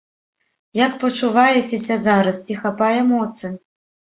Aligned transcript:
Як 0.85 0.95
пачуваецеся 1.03 1.99
зараз, 2.07 2.43
ці 2.49 2.59
хапае 2.65 2.99
моцы? 3.15 3.57